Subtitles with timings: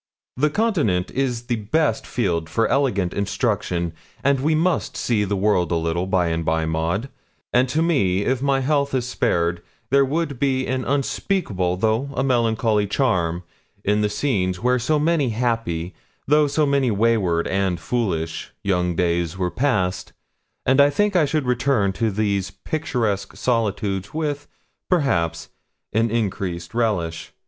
[0.35, 3.93] The Continent is the best field for elegant instruction,
[4.23, 7.07] and we must see the world a little, by and by, Maud;
[7.53, 9.61] and to me, if my health be spared,
[9.91, 13.43] there would be an unspeakable though a melancholy charm
[13.83, 15.93] in the scenes where so many happy,
[16.25, 20.13] though so many wayward and foolish, young days were passed;
[20.65, 24.47] and I think I should return to these picturesque solitudes with,
[24.89, 25.49] perhaps,
[25.93, 27.33] an increased relish.